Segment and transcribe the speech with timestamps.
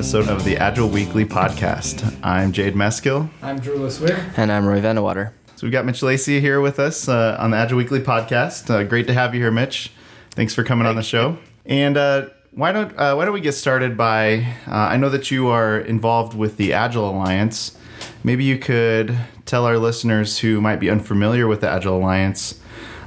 [0.00, 2.16] episode of the Agile Weekly podcast.
[2.22, 3.28] I'm Jade Meskill.
[3.42, 4.32] I'm Drew LeSueur.
[4.38, 5.34] And I'm Roy van de Water.
[5.56, 8.70] So we've got Mitch Lacey here with us uh, on the Agile Weekly podcast.
[8.70, 9.92] Uh, great to have you here, Mitch.
[10.30, 11.36] Thanks for coming on the show.
[11.66, 14.56] And uh, why don't uh, why don't we get started by?
[14.66, 17.76] Uh, I know that you are involved with the Agile Alliance.
[18.24, 19.14] Maybe you could
[19.44, 22.58] tell our listeners who might be unfamiliar with the Agile Alliance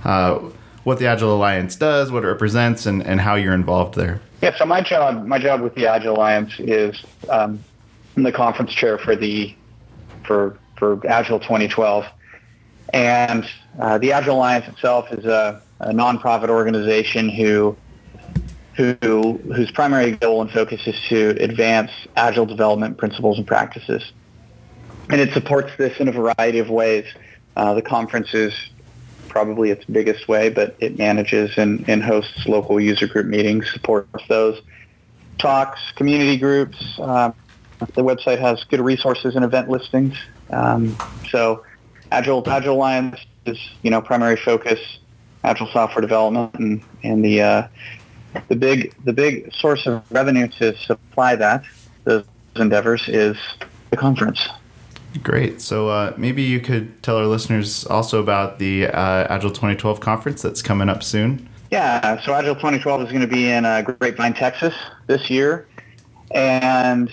[0.04, 0.38] uh,
[0.84, 4.22] what the Agile Alliance does, what it represents, and, and how you're involved there.
[4.42, 7.64] Yeah, so my job my job with the Agile Alliance is um,
[8.16, 9.56] I'm the conference chair for the
[10.26, 12.06] for for Agile 2012,
[12.94, 17.78] and uh, the Agile Alliance itself is a, a nonprofit organization who
[18.76, 24.12] who whose primary goal and focus is to advance agile development principles and practices,
[25.10, 27.06] and it supports this in a variety of ways.
[27.56, 28.54] Uh, the conference is
[29.34, 34.24] probably its biggest way, but it manages and, and hosts local user group meetings, supports
[34.30, 34.62] those
[35.40, 36.78] talks, community groups.
[37.00, 37.32] Uh,
[37.96, 40.16] the website has good resources and event listings.
[40.52, 40.96] Um,
[41.32, 41.66] so
[42.12, 44.80] Agile, Agile Alliance is, you know, primary focus,
[45.44, 47.68] Agile software development and, and the, uh,
[48.50, 51.64] the big, the big source of revenue to supply that,
[52.04, 52.24] those
[52.56, 53.36] endeavors is
[53.90, 54.48] the conference.
[55.22, 55.62] Great.
[55.62, 60.42] So uh, maybe you could tell our listeners also about the uh, Agile 2012 conference
[60.42, 61.48] that's coming up soon.
[61.72, 64.76] Yeah, so Agile 2012 is going to be in uh, Grapevine, Texas
[65.08, 65.68] this year,
[66.32, 67.12] and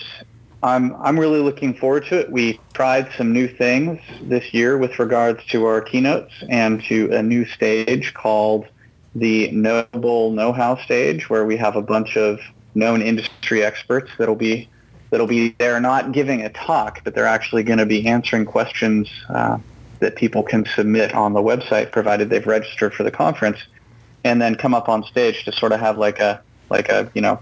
[0.63, 2.31] I'm I'm really looking forward to it.
[2.31, 7.23] We tried some new things this year with regards to our keynotes and to a
[7.23, 8.67] new stage called
[9.15, 12.39] the Knowable Know-How stage, where we have a bunch of
[12.75, 14.69] known industry experts that'll be
[15.11, 19.07] that'll be there not giving a talk, but they're actually going to be answering questions
[19.29, 19.59] uh,
[19.99, 23.59] that people can submit on the website, provided they've registered for the conference,
[24.23, 27.21] and then come up on stage to sort of have like a like a you
[27.21, 27.39] know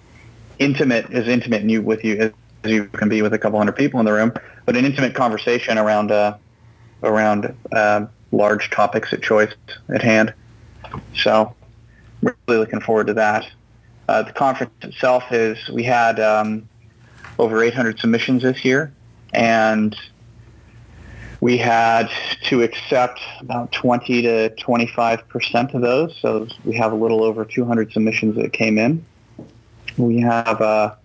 [0.58, 2.32] intimate as intimate you, with you as
[2.66, 4.34] you can be with a couple hundred people in the room,
[4.66, 6.36] but an intimate conversation around uh,
[7.04, 9.54] around uh, large topics at choice
[9.88, 10.34] at hand.
[11.16, 11.56] So,
[12.22, 13.50] really looking forward to that.
[14.08, 16.68] Uh, the conference itself is we had um,
[17.40, 18.94] over 800 submissions this year,
[19.34, 19.96] and
[21.42, 22.12] we had
[22.44, 26.16] to accept about 20 to 25 percent of those.
[26.22, 29.06] So we have a little over 200 submissions that came in.
[29.98, 30.96] We have uh,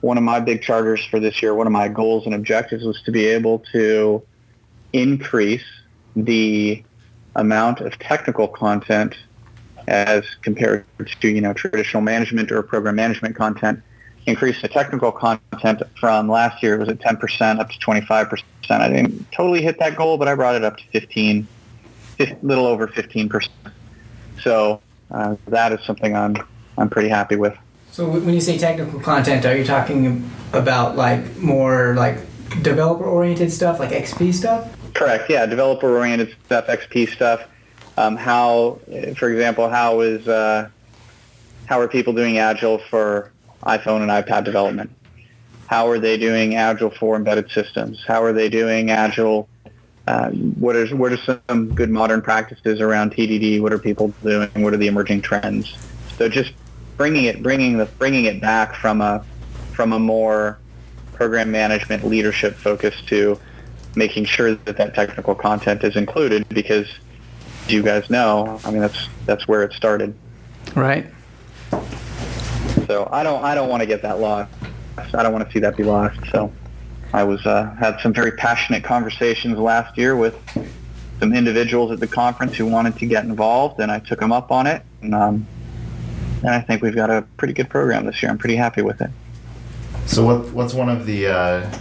[0.00, 1.54] one of my big charters for this year.
[1.54, 4.22] One of my goals and objectives was to be able to
[4.94, 5.64] increase
[6.16, 6.82] the
[7.36, 9.16] amount of technical content
[9.86, 10.86] as compared
[11.20, 13.82] to you know traditional management or program management content
[14.26, 16.74] increase the technical content from last year.
[16.74, 18.42] It was at 10% up to 25%.
[18.70, 21.46] I didn't totally hit that goal, but I brought it up to 15,
[22.20, 23.48] a little over 15%.
[24.42, 24.80] So
[25.10, 26.36] uh, that is something I'm,
[26.78, 27.56] I'm pretty happy with.
[27.90, 32.18] So when you say technical content, are you talking about like more like
[32.62, 34.76] developer oriented stuff, like XP stuff?
[34.94, 35.30] Correct.
[35.30, 37.44] Yeah, developer oriented stuff, XP stuff.
[37.96, 38.80] Um, how,
[39.16, 40.68] for example, how is uh,
[41.66, 43.30] how are people doing Agile for
[43.64, 44.90] iPhone and iPad development?
[45.66, 48.04] How are they doing Agile for embedded systems?
[48.06, 49.48] How are they doing Agile?
[50.06, 53.60] Uh, what is what are some good modern practices around TDD?
[53.60, 54.50] What are people doing?
[54.56, 55.74] What are the emerging trends?
[56.18, 56.52] So just
[56.96, 59.24] bringing it bringing the bringing it back from a
[59.72, 60.58] from a more
[61.14, 63.38] program management leadership focus to
[63.96, 66.88] making sure that that technical content is included because
[67.68, 70.14] you guys know, I mean that's that's where it started.
[70.74, 71.06] Right.
[72.86, 74.52] So I don't I don't want to get that lost.
[74.96, 76.18] I don't want to see that be lost.
[76.30, 76.52] So
[77.12, 80.36] I was uh, had some very passionate conversations last year with
[81.20, 84.50] some individuals at the conference who wanted to get involved, and I took them up
[84.50, 84.82] on it.
[85.00, 85.46] And, um,
[86.40, 88.30] and I think we've got a pretty good program this year.
[88.30, 89.10] I'm pretty happy with it.
[90.06, 91.78] So what what's one of the uh,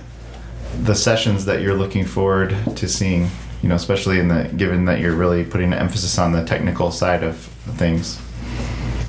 [0.83, 3.29] the sessions that you're looking forward to seeing?
[3.61, 6.91] You know, especially in the given that you're really putting an emphasis on the technical
[6.91, 7.37] side of
[7.77, 8.21] things.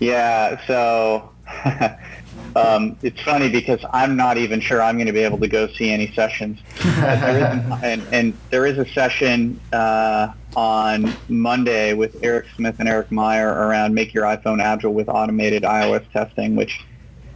[0.01, 0.65] Yeah.
[0.67, 1.34] So
[2.57, 5.69] um, it's funny because I'm not even sure I'm going to be able to go
[5.69, 6.61] see any sessions.
[6.85, 13.49] and, and, there is a session uh, on Monday with Eric Smith and Eric Meyer
[13.49, 16.81] around make your iPhone agile with automated iOS testing, which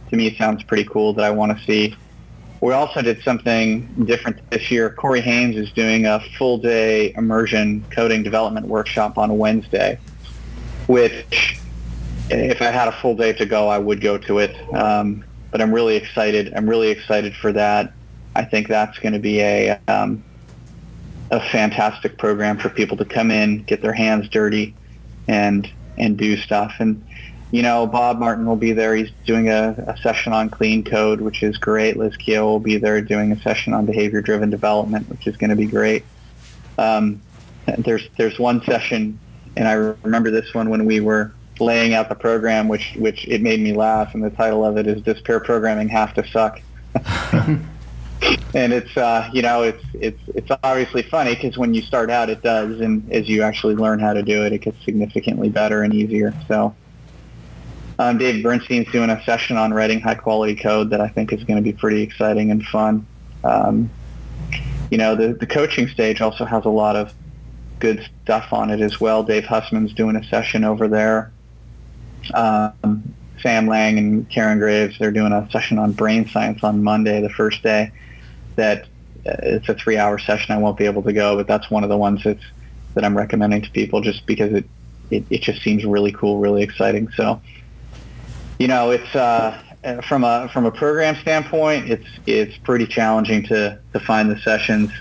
[0.09, 1.95] to me sounds pretty cool that I want to see.
[2.61, 4.89] We also did something different this year.
[4.89, 9.97] Corey Haines is doing a full day immersion coding development workshop on Wednesday,
[10.87, 11.59] which
[12.29, 14.55] if I had a full day to go, I would go to it.
[14.73, 16.53] Um, but I'm really excited.
[16.55, 17.93] I'm really excited for that.
[18.35, 20.23] I think that's going to be a um,
[21.31, 24.75] a fantastic program for people to come in, get their hands dirty,
[25.27, 26.75] and and do stuff.
[26.79, 27.03] And
[27.51, 28.95] you know, Bob Martin will be there.
[28.95, 31.97] He's doing a, a session on clean code, which is great.
[31.97, 35.55] Liz Keogh will be there doing a session on behavior-driven development, which is going to
[35.55, 36.05] be great.
[36.77, 37.21] Um,
[37.79, 39.19] there's there's one session,
[39.57, 43.41] and I remember this one when we were laying out the program, which which it
[43.41, 46.61] made me laugh, and the title of it is "Does Pair Programming Have to Suck?"
[48.53, 52.29] and it's uh, you know it's it's it's obviously funny because when you start out
[52.29, 55.83] it does, and as you actually learn how to do it, it gets significantly better
[55.83, 56.33] and easier.
[56.47, 56.75] So.
[58.01, 61.43] Um, Dave Bernstein's doing a session on writing high quality code that I think is
[61.43, 63.05] going to be pretty exciting and fun.
[63.43, 63.89] Um,
[64.89, 67.13] you know, the, the coaching stage also has a lot of
[67.79, 69.23] good stuff on it as well.
[69.23, 71.31] Dave Hussman's doing a session over there.
[72.33, 77.21] Um, Sam Lang and Karen Graves, they're doing a session on brain science on Monday,
[77.21, 77.91] the first day.
[78.55, 78.83] That
[79.25, 80.53] uh, it's a three-hour session.
[80.53, 82.43] I won't be able to go, but that's one of the ones that's
[82.95, 84.65] that I'm recommending to people just because it
[85.09, 87.09] it, it just seems really cool, really exciting.
[87.15, 87.41] So
[88.59, 89.61] you know, it's uh,
[90.07, 94.91] from a from a program standpoint, it's it's pretty challenging to to find the sessions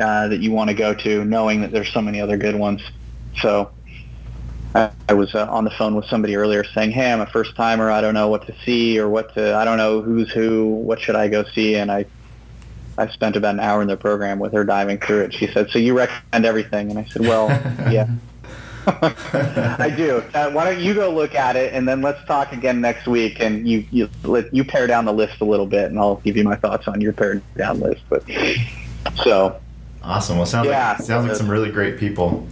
[0.00, 2.82] uh, that you want to go to, knowing that there's so many other good ones.
[3.40, 3.70] So.
[4.74, 7.56] I, I was uh, on the phone with somebody earlier saying, "Hey, I'm a first
[7.56, 7.90] timer.
[7.90, 9.56] I don't know what to see or what to.
[9.56, 10.66] I don't know who's who.
[10.66, 12.06] What should I go see?" And I
[12.96, 15.34] I spent about an hour in the program with her diving through it.
[15.34, 17.48] She said, "So you recommend everything?" And I said, "Well,
[17.90, 18.08] yeah."
[18.86, 20.22] I do.
[20.32, 23.38] Uh, why don't you go look at it, and then let's talk again next week,
[23.40, 26.36] and you you let you pare down the list a little bit, and I'll give
[26.36, 28.02] you my thoughts on your pared down list.
[28.08, 28.24] But
[29.22, 29.60] so
[30.02, 30.38] awesome.
[30.38, 32.46] Well, sounds yeah, like sounds like some really great people.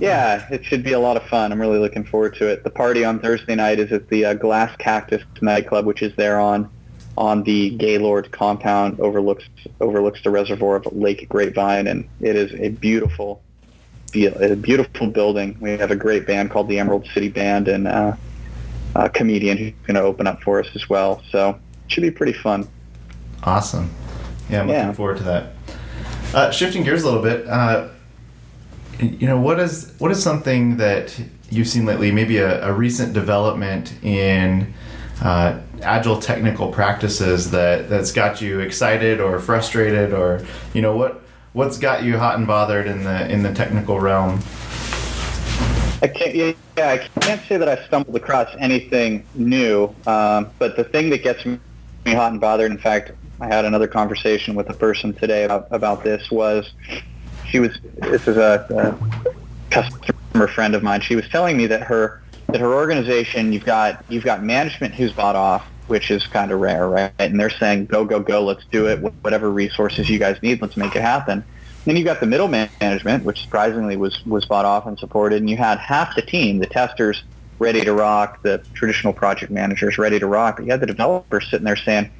[0.00, 1.52] Yeah, it should be a lot of fun.
[1.52, 2.64] I'm really looking forward to it.
[2.64, 6.40] The party on Thursday night is at the uh, Glass Cactus nightclub, which is there
[6.40, 6.70] on
[7.16, 9.44] on the Gaylord compound, overlooks
[9.80, 13.42] overlooks the reservoir of Lake Grapevine, and it is a beautiful
[14.14, 15.56] a beautiful building.
[15.60, 18.14] We have a great band called the Emerald City Band and uh,
[18.94, 21.22] a comedian who's going to open up for us as well.
[21.30, 22.68] So it should be pretty fun.
[23.44, 23.90] Awesome.
[24.50, 25.52] Yeah, I'm looking forward to that.
[26.34, 27.88] Uh, shifting gears a little bit, uh,
[29.02, 31.18] you know, what is what is something that
[31.50, 32.10] you've seen lately?
[32.12, 34.72] Maybe a, a recent development in
[35.22, 41.22] uh, agile technical practices that that's got you excited or frustrated, or you know, what
[41.52, 44.40] what's got you hot and bothered in the in the technical realm?
[46.02, 50.82] I can't, yeah, I can't say that I stumbled across anything new, um, but the
[50.82, 51.60] thing that gets me
[52.06, 56.02] hot and bothered, in fact, I had another conversation with a person today about, about
[56.02, 56.72] this, was
[57.52, 61.82] she was, this is a, a customer friend of mine, she was telling me that
[61.82, 66.50] her, that her organization, you've got, you've got management who's bought off, which is kind
[66.50, 67.12] of rare, right?
[67.18, 69.00] And they're saying, go, go, go, let's do it.
[69.22, 71.44] Whatever resources you guys need, let's make it happen.
[71.84, 75.50] Then you've got the middle management, which surprisingly was, was bought off and supported, and
[75.50, 77.22] you had half the team, the testers,
[77.58, 81.50] ready to rock, the traditional project managers ready to rock, but you had the developers
[81.50, 82.10] sitting there saying,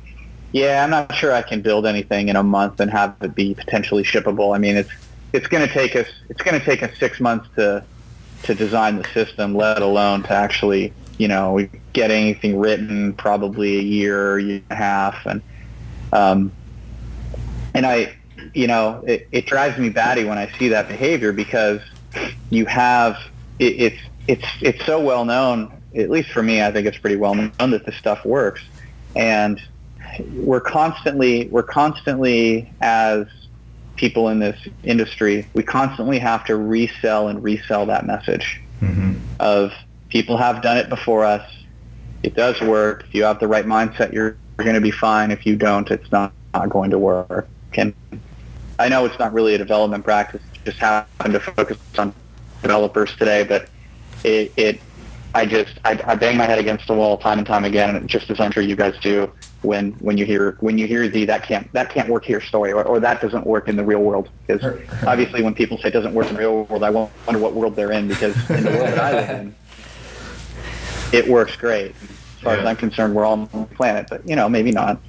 [0.53, 3.55] yeah, I'm not sure I can build anything in a month and have it be
[3.55, 4.55] potentially shippable.
[4.55, 4.91] I mean, it's
[5.33, 7.85] it's going to take us it's going to take us six months to
[8.45, 13.83] to design the system, let alone to actually you know, get anything written probably a
[13.83, 15.43] year, year and a half, and
[16.13, 16.53] um,
[17.75, 18.17] and I,
[18.55, 21.81] you know, it, it drives me batty when I see that behavior because
[22.51, 23.17] you have
[23.59, 25.73] it, it's it's it's so well known.
[25.95, 28.63] At least for me, I think it's pretty well known that this stuff works,
[29.15, 29.61] and
[30.35, 33.27] we're constantly we're constantly as
[33.97, 39.15] people in this industry, we constantly have to resell and resell that message mm-hmm.
[39.41, 39.73] of
[40.09, 41.49] people have done it before us.
[42.23, 43.05] It does work.
[43.09, 45.31] If you have the right mindset, you're, you're going to be fine.
[45.31, 47.49] If you don't, it's not, not going to work.
[47.75, 47.95] And
[48.79, 50.43] I know it's not really a development practice.
[50.55, 52.15] It Just happen to focus on
[52.63, 53.69] developers today, but
[54.25, 54.81] it, it
[55.35, 58.31] I just I, I bang my head against the wall time and time again, just
[58.31, 61.45] as I'm sure you guys do when when you hear when you hear the that
[61.45, 64.29] can't that can't work here story or, or that doesn't work in the real world
[64.47, 67.55] because obviously when people say it doesn't work in the real world, I wonder what
[67.55, 69.55] world they're in because in the world that I live in,
[71.13, 71.91] it works great.
[71.91, 72.61] As far yeah.
[72.61, 75.01] as I'm concerned, we're all on the planet, but you know, maybe not.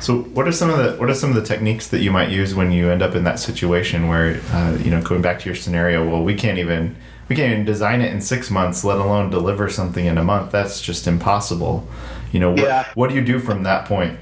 [0.00, 2.28] So, what are some of the what are some of the techniques that you might
[2.28, 5.46] use when you end up in that situation where, uh, you know, going back to
[5.46, 6.06] your scenario?
[6.06, 6.96] Well, we can't even
[7.28, 10.52] we can't even design it in six months, let alone deliver something in a month.
[10.52, 11.88] That's just impossible.
[12.34, 12.88] You know, what, yeah.
[12.94, 14.18] what do you do from that point?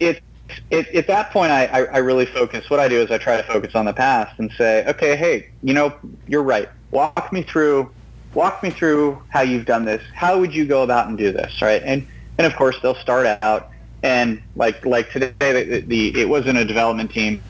[0.00, 0.22] It,
[0.70, 2.70] it, at that point, I, I, I really focus.
[2.70, 5.50] What I do is I try to focus on the past and say, okay, hey,
[5.62, 5.94] you know,
[6.26, 6.70] you're right.
[6.90, 7.90] Walk me through
[8.34, 10.02] walk me through how you've done this.
[10.14, 11.82] How would you go about and do this, right?
[11.84, 12.06] And
[12.38, 13.70] and of course they'll start out
[14.02, 17.42] and like like today the, the it wasn't a development team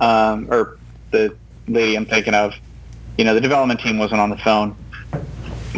[0.00, 0.78] um, or
[1.10, 1.36] the
[1.68, 2.54] lady I'm thinking of,
[3.18, 4.76] you know, the development team wasn't on the phone,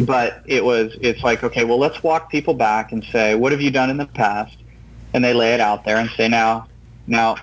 [0.01, 3.61] but it was it's like okay well let's walk people back and say what have
[3.61, 4.57] you done in the past?
[5.13, 6.67] And they lay it out there and say now
[7.07, 7.37] now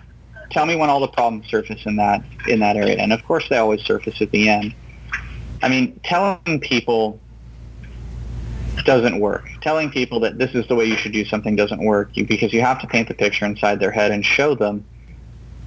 [0.51, 2.97] tell me when all the problems surface in that in that area.
[2.97, 4.75] And of course they always surface at the end.
[5.63, 7.21] I mean telling people
[8.85, 9.49] doesn't work.
[9.61, 12.61] Telling people that this is the way you should do something doesn't work because you
[12.61, 14.85] have to paint the picture inside their head and show them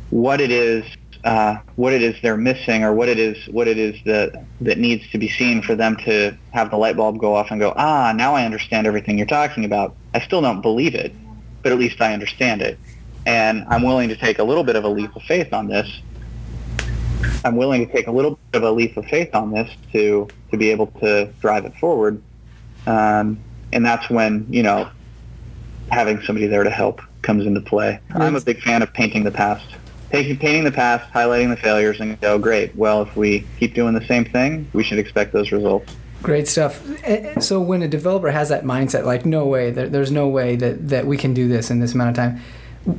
[0.10, 0.86] what it is
[1.26, 4.78] uh, what it is they're missing or what it is what it is that that
[4.78, 7.74] needs to be seen for them to have the light bulb go off and go
[7.76, 9.96] ah now I understand everything you're talking about.
[10.14, 11.14] I still don't believe it,
[11.64, 12.80] but at least I understand it,
[13.26, 15.90] and I'm willing to take a little bit of a leap of faith on this.
[17.44, 20.28] I'm willing to take a little bit of a leap of faith on this to
[20.52, 22.22] to be able to drive it forward,
[22.86, 23.40] um,
[23.74, 24.90] and that's when you know
[25.90, 28.00] having somebody there to help comes into play.
[28.12, 29.66] I'm a big fan of painting the past
[30.10, 32.76] taking, painting the past, highlighting the failures, and go, great.
[32.76, 35.96] Well, if we keep doing the same thing, we should expect those results.
[36.22, 36.84] Great stuff.
[37.40, 41.06] So when a developer has that mindset, like, no way, there's no way that, that
[41.06, 42.42] we can do this in this amount of time,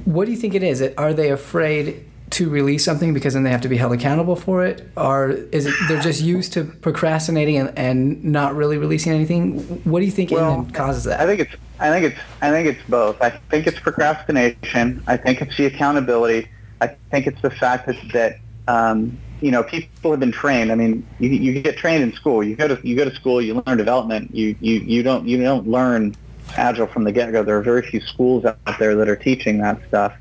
[0.04, 0.82] what do you think it is?
[0.96, 4.64] Are they afraid to release something because then they have to be held accountable for
[4.64, 9.58] it or is it they're just used to procrastinating and, and not really releasing anything
[9.84, 12.66] what do you think well, causes that i think it's i think it's i think
[12.66, 16.48] it's both i think it's procrastination i think it's the accountability
[16.80, 20.72] I think it's the fact that that um, you know people have been trained.
[20.72, 22.42] I mean, you, you get trained in school.
[22.42, 23.40] You go to you go to school.
[23.40, 24.34] You learn development.
[24.34, 26.14] You you you don't you don't learn
[26.56, 27.42] agile from the get go.
[27.42, 30.14] There are very few schools out there that are teaching that stuff.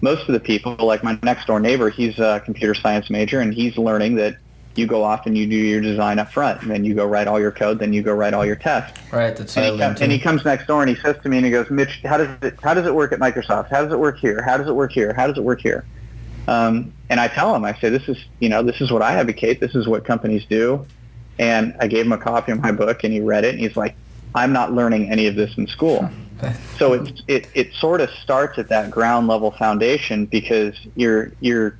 [0.00, 3.52] Most of the people, like my next door neighbor, he's a computer science major, and
[3.54, 4.36] he's learning that
[4.78, 7.28] you go off and you do your design up front, and then you go write
[7.28, 8.98] all your code, then you go write all your tests.
[9.12, 9.34] Right.
[9.34, 11.46] That's and, he, com- and he comes next door and he says to me and
[11.46, 13.68] he goes, Mitch, how does it how does it work at Microsoft?
[13.70, 14.42] How does it work here?
[14.42, 15.12] How does it work here?
[15.12, 15.84] How does it work here?
[16.48, 19.14] Um, and I tell him, I say, this is, you know, this is what I
[19.14, 19.60] advocate.
[19.60, 20.86] This is what companies do.
[21.38, 23.76] And I gave him a copy of my book, and he read it, and he's
[23.76, 23.94] like,
[24.34, 26.08] I'm not learning any of this in school.
[26.78, 31.78] so it, it it sort of starts at that ground level foundation because you're you're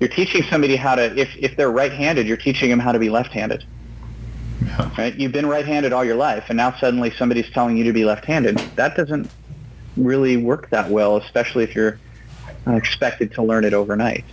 [0.00, 3.10] you're teaching somebody how to if if they're right-handed, you're teaching them how to be
[3.10, 3.64] left-handed.
[4.64, 4.90] Yeah.
[4.98, 5.14] Right?
[5.14, 8.58] You've been right-handed all your life, and now suddenly somebody's telling you to be left-handed.
[8.76, 9.30] That doesn't
[9.96, 11.98] really work that well, especially if you're
[12.66, 14.24] expected to learn it overnight,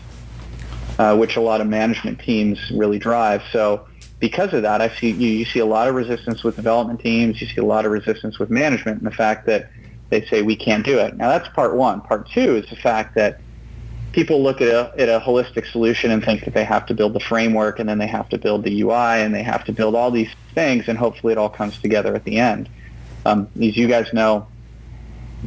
[1.00, 3.42] uh, which a lot of management teams really drive.
[3.52, 3.88] So
[4.20, 7.40] because of that, I see you, you see a lot of resistance with development teams.
[7.42, 9.70] You see a lot of resistance with management, and the fact that
[10.10, 11.18] they say we can't do it.
[11.18, 12.02] Now that's part one.
[12.02, 13.40] Part two is the fact that
[14.16, 17.12] people look at a, at a holistic solution and think that they have to build
[17.12, 19.94] the framework and then they have to build the UI and they have to build
[19.94, 22.70] all these things and hopefully it all comes together at the end.
[23.26, 24.48] Um, as you guys know,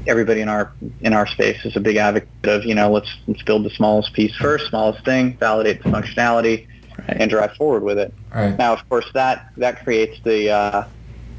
[0.07, 0.71] everybody in our
[1.01, 4.13] in our space is a big advocate of you know let's let's build the smallest
[4.13, 6.67] piece first, smallest thing, validate the functionality,
[6.99, 7.17] right.
[7.21, 8.13] and drive forward with it.
[8.35, 8.57] Right.
[8.59, 10.85] Now, of course, that that creates the uh,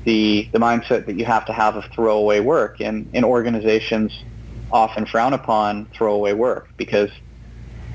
[0.05, 4.23] the the mindset that you have to have of throwaway work, and in organizations
[4.71, 7.09] often frown upon throwaway work because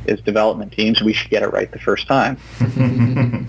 [0.08, 2.36] as development teams we should get it right the first time.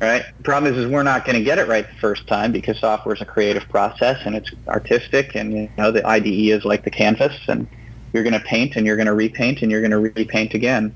[0.00, 0.24] right?
[0.36, 2.78] The problem is, is we're not going to get it right the first time because
[2.78, 6.84] software is a creative process and it's artistic, and you know the IDE is like
[6.84, 7.66] the canvas, and
[8.12, 10.94] you're going to paint and you're going to repaint and you're going to repaint again,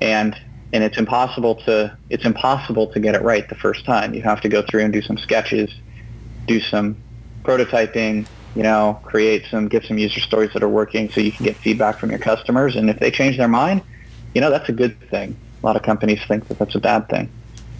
[0.00, 0.38] and
[0.72, 4.14] and it's impossible to it's impossible to get it right the first time.
[4.14, 5.70] You have to go through and do some sketches,
[6.46, 6.96] do some
[7.42, 8.26] prototyping,
[8.58, 11.54] you know, create some get some user stories that are working so you can get
[11.54, 13.82] feedback from your customers, and if they change their mind,
[14.34, 15.36] you know that's a good thing.
[15.62, 17.30] A lot of companies think that that's a bad thing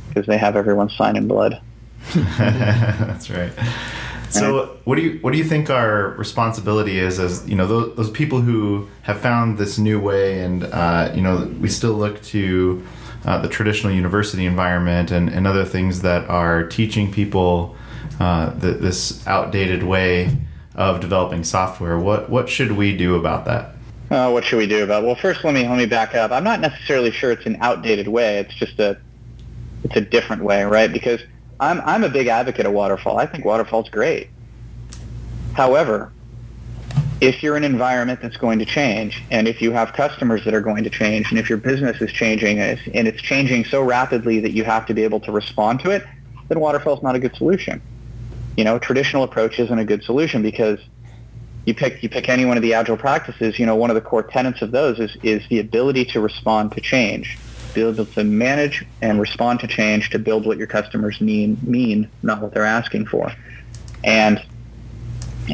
[0.06, 1.60] because they have everyone sign in blood.
[2.14, 3.50] That's right.
[4.30, 7.96] So, what do you what do you think our responsibility is as you know those,
[7.96, 12.22] those people who have found this new way, and uh, you know we still look
[12.34, 12.86] to
[13.24, 17.74] uh, the traditional university environment and, and other things that are teaching people
[18.20, 20.36] uh, the, this outdated way
[20.78, 21.98] of developing software.
[21.98, 23.74] What what should we do about that?
[24.10, 25.02] Uh, what should we do about?
[25.02, 25.06] It?
[25.06, 26.30] Well, first let me let me back up.
[26.30, 28.38] I'm not necessarily sure it's an outdated way.
[28.38, 28.96] It's just a
[29.84, 30.90] it's a different way, right?
[30.90, 31.20] Because
[31.58, 33.18] I'm I'm a big advocate of waterfall.
[33.18, 34.30] I think waterfall's great.
[35.54, 36.12] However,
[37.20, 40.54] if you're in an environment that's going to change, and if you have customers that
[40.54, 43.64] are going to change, and if your business is changing, and it's, and it's changing
[43.64, 46.06] so rapidly that you have to be able to respond to it,
[46.46, 47.82] then waterfall's not a good solution.
[48.58, 50.78] You know, traditional approach isn't a good solution because
[51.64, 53.58] you pick you pick any one of the agile practices.
[53.58, 56.72] You know, one of the core tenets of those is is the ability to respond
[56.72, 57.38] to change
[57.74, 62.10] be able to manage and respond to change to build what your customers mean, mean
[62.22, 63.32] not what they're asking for.
[64.04, 64.42] And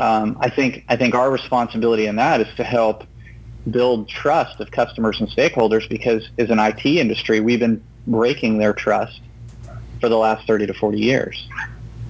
[0.00, 3.04] um, I think I think our responsibility in that is to help
[3.70, 8.72] build trust of customers and stakeholders because as an IT industry, we've been breaking their
[8.72, 9.20] trust
[10.00, 11.48] for the last 30 to 40 years.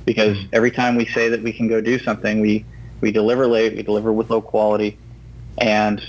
[0.04, 2.64] Because every time we say that we can go do something, we
[3.00, 4.98] we deliver late, we deliver with low quality,
[5.58, 6.02] and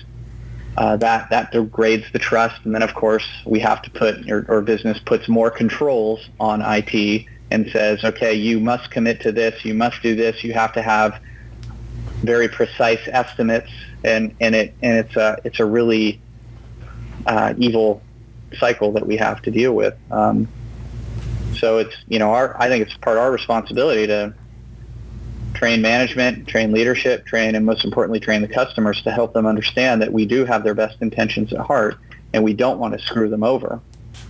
[0.77, 2.63] uh, that that degrades the trust.
[2.65, 6.61] And then of course we have to put or, or business puts more controls on
[6.61, 10.73] IT and says, okay, you must commit to this, you must do this, you have
[10.73, 11.19] to have
[12.23, 13.71] very precise estimates,
[14.03, 16.19] and and it and it's a it's a really
[17.25, 18.01] uh, evil
[18.57, 19.95] cycle that we have to deal with.
[20.11, 20.47] Um,
[21.57, 24.33] so it's you know our I think it's part of our responsibility to
[25.53, 30.01] train management, train leadership, train and most importantly train the customers to help them understand
[30.01, 31.97] that we do have their best intentions at heart
[32.33, 33.79] and we don't want to screw them over.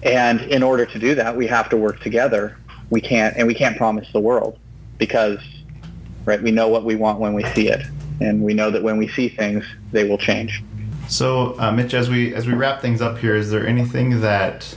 [0.03, 2.57] And in order to do that, we have to work together.
[2.89, 4.59] We can't and we can't promise the world
[4.97, 5.39] because
[6.25, 7.85] right we know what we want when we see it
[8.21, 10.63] and we know that when we see things they will change.
[11.07, 14.75] So, uh, Mitch, as we as we wrap things up here, is there anything that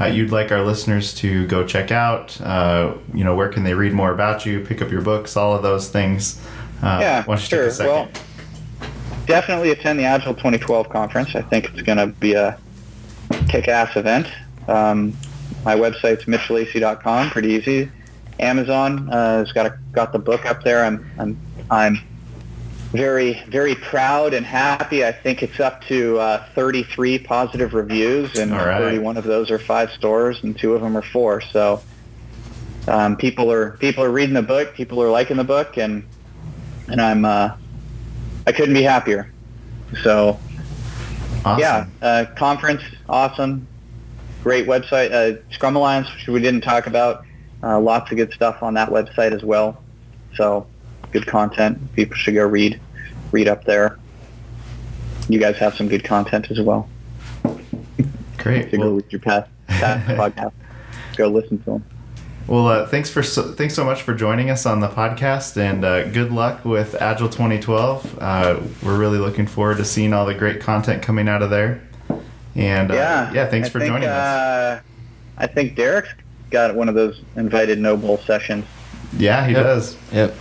[0.00, 2.40] uh, you'd like our listeners to go check out?
[2.40, 5.54] Uh, you know, where can they read more about you, pick up your books, all
[5.54, 6.40] of those things?
[6.82, 7.86] Uh, yeah, why don't you take sure.
[7.86, 8.08] Well,
[9.26, 11.34] definitely attend the Agile 2012 conference.
[11.34, 12.58] I think it's going to be a
[13.48, 14.26] kick-ass event.
[14.68, 15.16] Um,
[15.64, 17.30] my website's mitchlacey.com.
[17.30, 17.90] Pretty easy.
[18.38, 20.84] Amazon uh, has got a, got the book up there.
[20.84, 21.38] I'm I'm
[21.70, 22.00] I'm
[22.92, 25.04] very very proud and happy.
[25.04, 28.78] I think it's up to uh, 33 positive reviews, and right.
[28.78, 31.40] 31 of those are five stars, and two of them are four.
[31.40, 31.82] So
[32.88, 36.04] um, people are people are reading the book, people are liking the book, and
[36.88, 37.56] and I'm uh,
[38.46, 39.32] I couldn't be happier.
[40.02, 40.38] So
[41.44, 41.60] Awesome.
[41.60, 43.66] yeah, uh, conference awesome,
[44.42, 45.10] great website.
[45.10, 47.24] Uh, Scrum Alliance, which we didn't talk about,
[47.62, 49.82] uh, lots of good stuff on that website as well.
[50.34, 50.66] So
[51.12, 51.78] good content.
[51.94, 52.80] People should go read
[53.32, 53.98] read up there.
[55.28, 56.88] You guys have some good content as well.
[58.38, 58.70] Great.
[58.70, 60.52] To go Well, with your past, past podcast,
[61.16, 61.84] go listen to them.
[62.46, 65.84] well uh, thanks for so, thanks so much for joining us on the podcast, and
[65.84, 68.18] uh, good luck with Agile 2012.
[68.20, 71.82] Uh, we're really looking forward to seeing all the great content coming out of there.
[72.56, 74.16] And uh, yeah, yeah, thanks I for think, joining us.
[74.16, 74.80] uh,
[75.38, 76.08] I think Derek's
[76.50, 78.64] got one of those invited Knowable sessions.
[79.16, 79.62] Yeah, he Yep.
[79.62, 79.96] does.
[80.12, 80.34] Yep.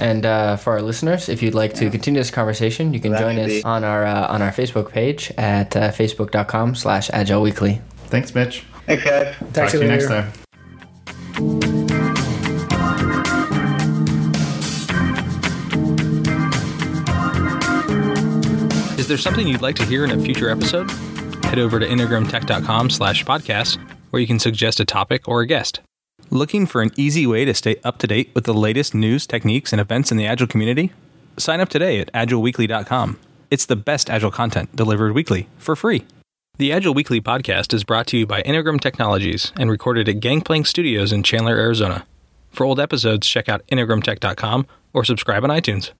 [0.00, 3.20] And uh, for our listeners, if you'd like to continue this conversation, you can That
[3.20, 7.42] join us be- on our uh, on our Facebook page at uh, facebook.com slash agile
[7.42, 7.80] weekly.
[8.06, 8.64] Thanks, Mitch.
[8.86, 9.34] Thanks, guys.
[9.52, 10.32] Talk to you next time.
[18.98, 20.90] Is there something you'd like to hear in a future episode?
[21.44, 23.76] Head over to integrumtech.com slash podcast,
[24.10, 25.80] where you can suggest a topic or a guest.
[26.30, 29.72] Looking for an easy way to stay up to date with the latest news, techniques,
[29.72, 30.92] and events in the Agile community?
[31.36, 33.18] Sign up today at agileweekly.com.
[33.50, 36.04] It's the best Agile content delivered weekly for free.
[36.56, 40.68] The Agile Weekly podcast is brought to you by Integrum Technologies and recorded at Gangplank
[40.68, 42.06] Studios in Chandler, Arizona.
[42.52, 45.90] For old episodes, check out integrumtech.com or subscribe on iTunes.